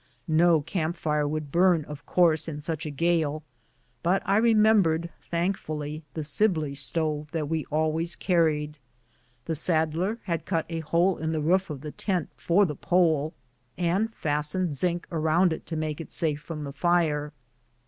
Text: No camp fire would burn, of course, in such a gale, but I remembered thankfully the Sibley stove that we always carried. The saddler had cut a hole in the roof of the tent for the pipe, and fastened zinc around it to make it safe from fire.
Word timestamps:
No 0.27 0.61
camp 0.61 0.95
fire 0.97 1.27
would 1.27 1.51
burn, 1.51 1.85
of 1.85 2.07
course, 2.07 2.47
in 2.47 2.59
such 2.59 2.87
a 2.87 2.89
gale, 2.89 3.43
but 4.01 4.23
I 4.25 4.37
remembered 4.37 5.11
thankfully 5.21 6.01
the 6.15 6.23
Sibley 6.23 6.73
stove 6.73 7.29
that 7.33 7.47
we 7.47 7.65
always 7.65 8.15
carried. 8.15 8.79
The 9.45 9.53
saddler 9.53 10.17
had 10.23 10.43
cut 10.47 10.65
a 10.69 10.79
hole 10.79 11.19
in 11.19 11.33
the 11.33 11.39
roof 11.39 11.69
of 11.69 11.81
the 11.81 11.91
tent 11.91 12.31
for 12.35 12.65
the 12.65 12.75
pipe, 12.75 13.33
and 13.77 14.11
fastened 14.15 14.75
zinc 14.75 15.05
around 15.11 15.53
it 15.53 15.67
to 15.67 15.75
make 15.75 16.01
it 16.01 16.11
safe 16.11 16.41
from 16.41 16.73
fire. 16.73 17.31